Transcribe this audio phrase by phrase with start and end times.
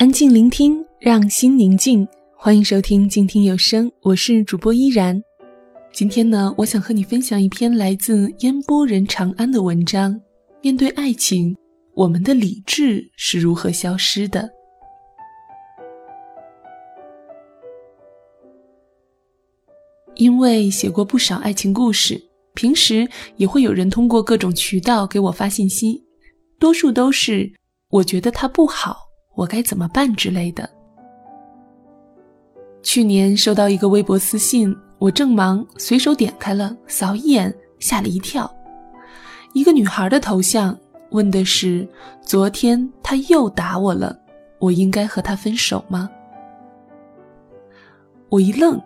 [0.00, 2.08] 安静聆听，让心宁静。
[2.34, 5.22] 欢迎收听静听有声，我是主播依然。
[5.92, 10.18] 今天呢，我想和你分享一篇来自烟波人长安的文章。
[10.62, 11.54] 面对爱情，
[11.92, 14.48] 我们的理智是如何消失的？
[20.14, 22.18] 因为写过不少爱情故事，
[22.54, 23.06] 平时
[23.36, 26.02] 也会有人通过各种渠道给我发信息，
[26.58, 27.52] 多数都是
[27.90, 29.09] 我觉得他不好。
[29.40, 30.68] 我该怎么办之类的？
[32.82, 38.54] 去年收到一个微博私信，我正忙，随手点开了，扫一眼，吓了一跳。
[39.54, 40.78] 一个女孩的头像，
[41.12, 41.88] 问的是：
[42.20, 44.14] 昨天他又打我了，
[44.58, 46.10] 我应该和他分手吗？
[48.28, 48.78] 我一愣，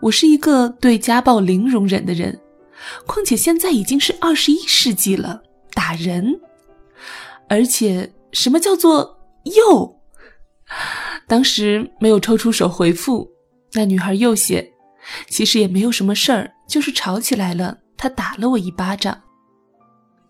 [0.00, 2.40] 我是一个对家暴零容忍的人，
[3.06, 5.42] 况且现在已经是二十一世纪了，
[5.74, 6.40] 打人，
[7.46, 9.18] 而且什么叫做？
[9.44, 10.00] 又，
[11.26, 13.30] 当时没有抽出手回复，
[13.72, 14.72] 那女孩又写，
[15.28, 19.22] 其实也没有什么事儿，就是吵起来了，他打了我一巴掌。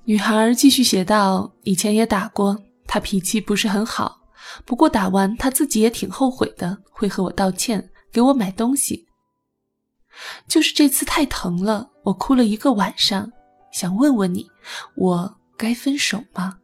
[0.04, 4.20] 女孩继续写道：“以前也打过，他脾气不是很好，
[4.64, 9.06] 不过打完他自己也挺后悔的，会和我道歉，给我买东西。
[10.48, 13.30] 就是这次太疼了，我哭了一个晚上，
[13.72, 14.50] 想问问你，
[14.96, 16.58] 我该分手吗？”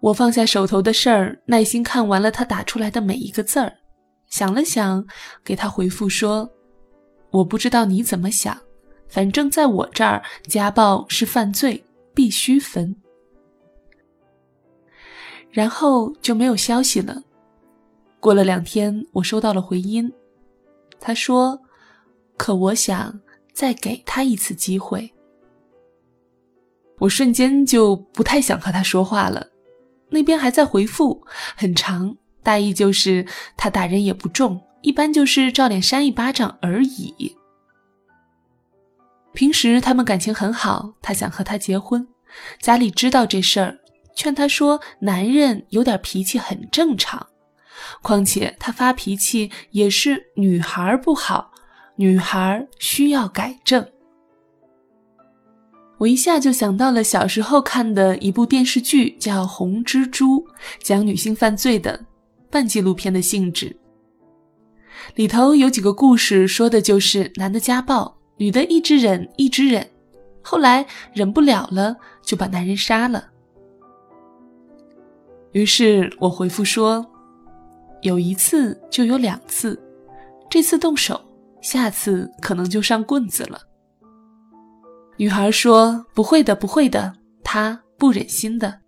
[0.00, 3.72] 我放下手头的事儿，耐心看完了他打出来的每一个字儿，
[4.28, 5.06] 想了想，
[5.42, 6.50] 给他回复说
[7.32, 8.58] ：“我不知道你怎么想，
[9.08, 11.82] 反正在我这儿，家暴是犯罪，
[12.14, 12.94] 必须分。”
[15.50, 17.22] 然后就没有消息了。
[18.20, 20.12] 过了两天，我收到了回音，
[21.00, 21.58] 他说
[22.36, 23.20] ：“可我想
[23.52, 25.10] 再给他一次机会。”
[26.98, 29.46] 我瞬间就不太想和他说话了。
[30.14, 31.26] 那边还在回复，
[31.56, 33.26] 很长，大意就是
[33.56, 37.36] 他打人也不重，一般就是照脸扇一巴掌而已。
[39.32, 42.06] 平时他们感情很好，他想和他结婚，
[42.60, 43.76] 家里知道这事儿，
[44.14, 47.26] 劝他说男人有点脾气很正常，
[48.00, 51.50] 况且他发脾气也是女孩不好，
[51.96, 53.84] 女孩需要改正。
[55.98, 60.40] 我一下就想到了小时候看的一部电视剧，叫《红蜘蛛》，
[60.82, 62.04] 讲女性犯罪的，
[62.50, 63.76] 半纪录片的性质。
[65.14, 69.88] 里头有几个故事，说的就是男的家暴，女的一直忍，一直忍，
[70.42, 73.28] 后来忍不了了，就把男人杀了。
[75.52, 77.06] 于是我回复说
[78.02, 79.80] ：“有一次就有两次，
[80.50, 81.20] 这次动手，
[81.62, 83.60] 下次可能就上棍子了。”
[85.16, 87.12] 女孩说：“不会的，不会的，
[87.44, 88.80] 他不忍心的。”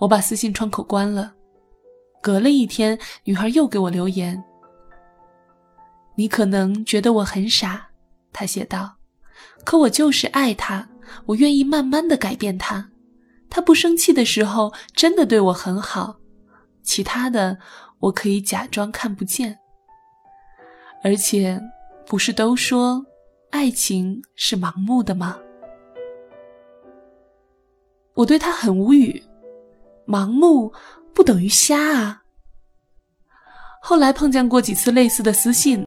[0.00, 1.34] 我把私信窗口关了。
[2.22, 4.42] 隔了一天，女孩又给我留言
[6.16, 7.86] ：“你可能觉得我很傻。”
[8.32, 8.96] 她写道
[9.64, 10.88] ：“可我就是爱他，
[11.26, 12.90] 我愿意慢慢的改变他。
[13.50, 16.16] 他不生气的时候，真的对我很好。
[16.82, 17.58] 其他的，
[17.98, 19.58] 我可以假装看不见。
[21.04, 21.60] 而且，
[22.06, 23.04] 不是都说……”
[23.50, 25.38] 爱情是盲目的吗？
[28.14, 29.22] 我对他很无语，
[30.06, 30.72] 盲目
[31.12, 32.22] 不等于瞎啊。
[33.82, 35.84] 后来碰见过几次类似的私信，